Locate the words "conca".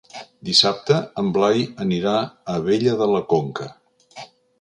3.35-3.69